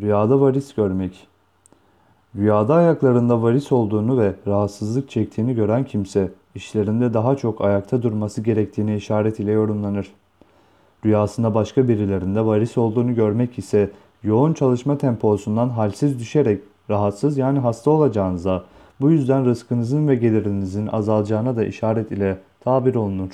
Rüyada 0.00 0.40
varis 0.40 0.74
görmek. 0.74 1.26
Rüyada 2.36 2.74
ayaklarında 2.74 3.42
varis 3.42 3.72
olduğunu 3.72 4.18
ve 4.18 4.34
rahatsızlık 4.46 5.10
çektiğini 5.10 5.54
gören 5.54 5.84
kimse, 5.84 6.30
işlerinde 6.54 7.14
daha 7.14 7.36
çok 7.36 7.60
ayakta 7.60 8.02
durması 8.02 8.40
gerektiğini 8.40 8.96
işaret 8.96 9.40
ile 9.40 9.52
yorumlanır. 9.52 10.12
Rüyasında 11.04 11.54
başka 11.54 11.88
birilerinde 11.88 12.46
varis 12.46 12.78
olduğunu 12.78 13.14
görmek 13.14 13.58
ise 13.58 13.90
yoğun 14.22 14.52
çalışma 14.52 14.98
temposundan 14.98 15.68
halsiz 15.68 16.18
düşerek 16.18 16.62
rahatsız 16.90 17.38
yani 17.38 17.58
hasta 17.58 17.90
olacağınıza, 17.90 18.64
bu 19.00 19.10
yüzden 19.10 19.44
rızkınızın 19.44 20.08
ve 20.08 20.14
gelirinizin 20.14 20.86
azalacağına 20.86 21.56
da 21.56 21.64
işaret 21.64 22.12
ile 22.12 22.38
tabir 22.60 22.94
olunur. 22.94 23.30